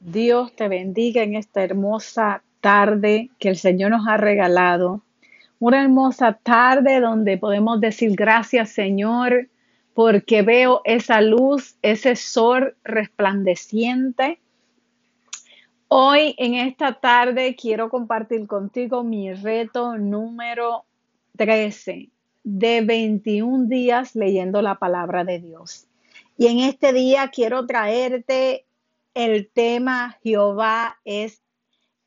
[0.00, 5.02] Dios te bendiga en esta hermosa tarde que el Señor nos ha regalado.
[5.58, 9.48] Una hermosa tarde donde podemos decir gracias Señor
[9.94, 14.38] porque veo esa luz, ese sol resplandeciente.
[15.88, 20.84] Hoy en esta tarde quiero compartir contigo mi reto número
[21.36, 22.08] 13
[22.42, 25.86] de 21 días leyendo la palabra de Dios.
[26.36, 28.63] Y en este día quiero traerte
[29.14, 31.42] el tema Jehová es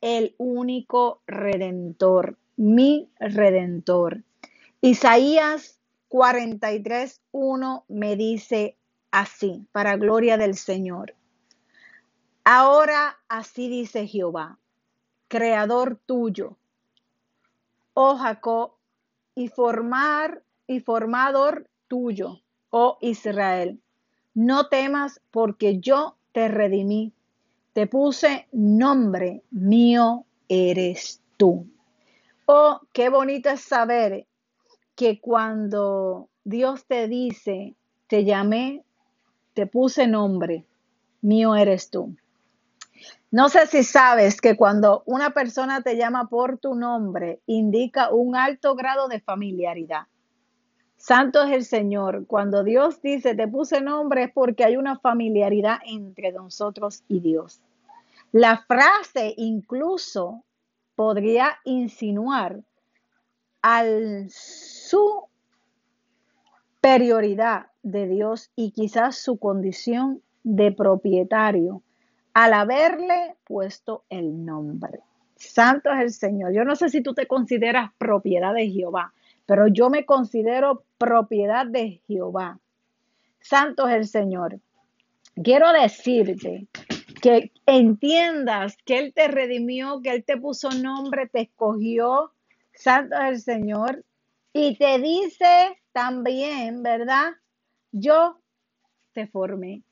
[0.00, 4.22] el único redentor, mi redentor.
[4.80, 8.76] Isaías 43.1 me dice
[9.10, 11.14] así, para gloria del Señor.
[12.44, 14.58] Ahora así dice Jehová,
[15.28, 16.56] creador tuyo,
[17.94, 18.72] oh Jacob,
[19.34, 23.80] y formar y formador tuyo, oh Israel.
[24.34, 27.12] No temas porque yo te redimí,
[27.72, 31.66] te puse nombre, mío eres tú.
[32.46, 34.26] Oh, qué bonito es saber
[34.94, 37.74] que cuando Dios te dice,
[38.06, 38.82] te llamé,
[39.54, 40.64] te puse nombre,
[41.20, 42.16] mío eres tú.
[43.30, 48.34] No sé si sabes que cuando una persona te llama por tu nombre, indica un
[48.34, 50.06] alto grado de familiaridad.
[51.08, 52.26] Santo es el Señor.
[52.26, 57.62] Cuando Dios dice, te puse nombre, es porque hay una familiaridad entre nosotros y Dios.
[58.30, 60.44] La frase incluso
[60.96, 62.60] podría insinuar
[63.62, 64.26] al
[66.82, 71.82] superioridad de Dios y quizás su condición de propietario
[72.34, 75.00] al haberle puesto el nombre.
[75.36, 76.52] Santo es el Señor.
[76.52, 79.14] Yo no sé si tú te consideras propiedad de Jehová,
[79.48, 82.60] pero yo me considero propiedad de Jehová.
[83.40, 84.60] Santo es el Señor.
[85.42, 86.66] Quiero decirte
[87.22, 92.30] que entiendas que Él te redimió, que Él te puso nombre, te escogió.
[92.74, 94.04] Santo es el Señor.
[94.52, 97.30] Y te dice también, ¿verdad?
[97.90, 98.38] Yo
[99.14, 99.82] te formé.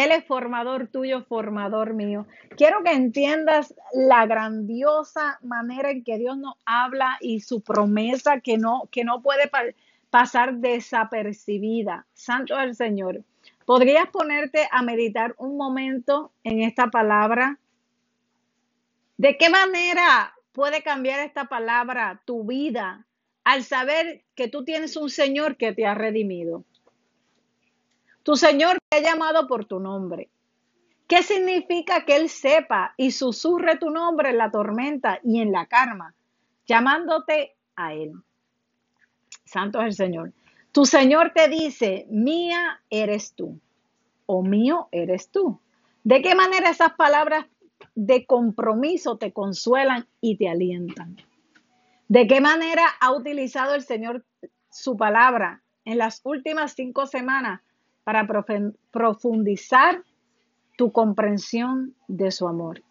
[0.00, 2.26] Él es formador tuyo, formador mío.
[2.56, 8.56] Quiero que entiendas la grandiosa manera en que Dios nos habla y su promesa que
[8.56, 9.50] no, que no puede
[10.08, 12.06] pasar desapercibida.
[12.14, 13.24] Santo el Señor.
[13.66, 17.58] ¿Podrías ponerte a meditar un momento en esta palabra?
[19.18, 23.04] ¿De qué manera puede cambiar esta palabra tu vida
[23.44, 26.64] al saber que tú tienes un Señor que te ha redimido?
[28.22, 30.28] Tu Señor te ha llamado por tu nombre.
[31.06, 35.66] ¿Qué significa que Él sepa y susurre tu nombre en la tormenta y en la
[35.66, 36.14] karma,
[36.66, 38.12] llamándote a Él?
[39.44, 40.32] Santo es el Señor.
[40.72, 43.58] Tu Señor te dice, mía eres tú
[44.26, 45.60] o mío eres tú.
[46.04, 47.46] ¿De qué manera esas palabras
[47.96, 51.16] de compromiso te consuelan y te alientan?
[52.06, 54.24] ¿De qué manera ha utilizado el Señor
[54.70, 57.62] su palabra en las últimas cinco semanas
[58.04, 58.26] para
[58.90, 60.02] profundizar
[60.76, 62.82] tu comprensión de su amor.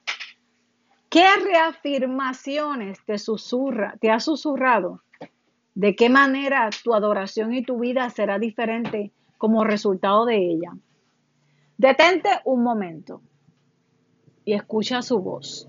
[1.09, 5.01] ¿Qué reafirmaciones te susurra, te ha susurrado?
[5.73, 10.71] ¿De qué manera tu adoración y tu vida será diferente como resultado de ella?
[11.77, 13.21] Detente un momento
[14.45, 15.67] y escucha su voz.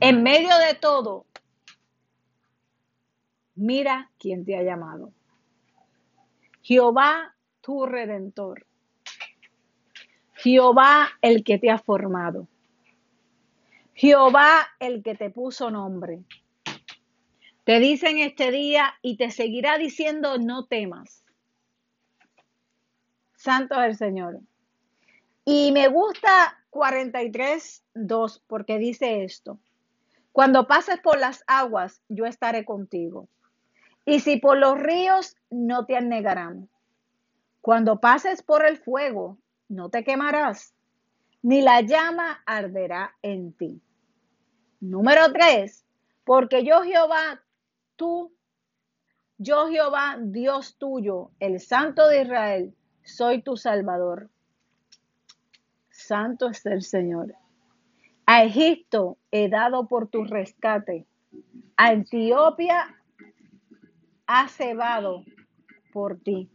[0.00, 1.26] En medio de todo,
[3.54, 5.12] mira quién te ha llamado.
[6.62, 8.66] Jehová tu redentor.
[10.34, 12.48] Jehová el que te ha formado.
[13.94, 16.24] Jehová el que te puso nombre.
[17.64, 21.24] Te dice en este día y te seguirá diciendo no temas.
[23.36, 24.40] Santo es el Señor.
[25.44, 29.58] Y me gusta 43, 2 porque dice esto.
[30.32, 33.28] Cuando pases por las aguas, yo estaré contigo.
[34.04, 36.68] Y si por los ríos, no te anegarán.
[37.62, 40.74] Cuando pases por el fuego, no te quemarás,
[41.42, 43.80] ni la llama arderá en ti.
[44.80, 45.86] Número tres,
[46.24, 47.40] porque yo Jehová,
[47.94, 48.34] tú,
[49.38, 52.74] yo Jehová, Dios tuyo, el Santo de Israel,
[53.04, 54.28] soy tu Salvador.
[55.88, 57.36] Santo es el Señor.
[58.26, 61.06] A Egipto he dado por tu rescate.
[61.76, 62.96] A Etiopía
[64.26, 65.24] ha cebado
[65.92, 66.50] por ti.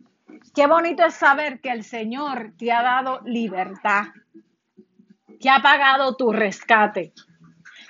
[0.55, 4.05] Qué bonito es saber que el Señor te ha dado libertad,
[5.39, 7.13] que ha pagado tu rescate,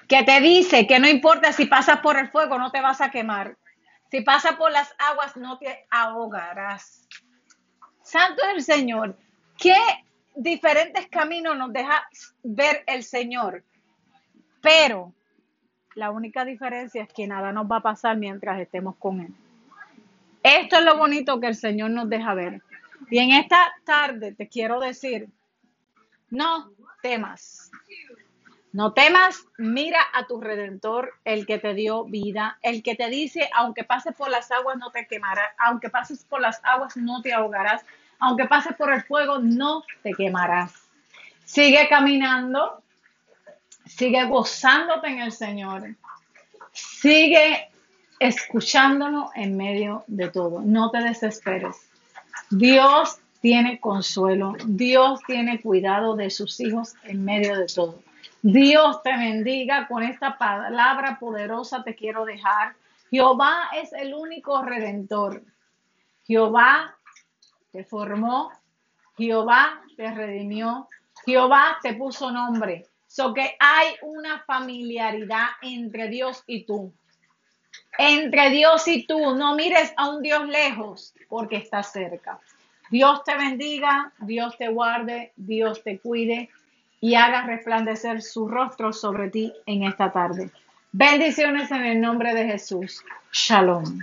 [0.07, 3.11] que te dice que no importa si pasas por el fuego, no te vas a
[3.11, 3.57] quemar.
[4.09, 7.07] Si pasas por las aguas, no te ahogarás.
[8.01, 9.17] Santo es el Señor.
[9.57, 9.75] Qué
[10.35, 12.07] diferentes caminos nos deja
[12.43, 13.65] ver el Señor.
[14.61, 15.13] Pero
[15.95, 19.35] la única diferencia es que nada nos va a pasar mientras estemos con Él.
[20.47, 22.61] Esto es lo bonito que el Señor nos deja ver.
[23.09, 25.27] Y en esta tarde te quiero decir,
[26.29, 26.71] no
[27.01, 27.69] temas.
[28.71, 33.49] No temas, mira a tu redentor, el que te dio vida, el que te dice,
[33.55, 37.33] aunque pases por las aguas no te quemarás, aunque pases por las aguas no te
[37.33, 37.83] ahogarás,
[38.19, 40.73] aunque pases por el fuego no te quemarás.
[41.43, 42.81] Sigue caminando,
[43.85, 45.95] sigue gozándote en el Señor,
[46.71, 47.69] sigue
[48.19, 50.61] escuchándonos en medio de todo.
[50.61, 51.75] No te desesperes.
[52.49, 57.99] Dios tiene consuelo, Dios tiene cuidado de sus hijos en medio de todo.
[58.41, 62.75] Dios te bendiga con esta palabra poderosa te quiero dejar.
[63.09, 65.43] Jehová es el único redentor.
[66.25, 66.95] Jehová
[67.71, 68.51] te formó,
[69.17, 70.87] Jehová te redimió,
[71.25, 72.85] Jehová te puso nombre.
[73.07, 76.93] So que hay una familiaridad entre Dios y tú.
[77.97, 82.39] Entre Dios y tú, no mires a un Dios lejos porque está cerca.
[82.89, 86.49] Dios te bendiga, Dios te guarde, Dios te cuide
[87.01, 90.51] y haga resplandecer su rostro sobre ti en esta tarde.
[90.91, 93.03] Bendiciones en el nombre de Jesús.
[93.31, 93.95] Shalom.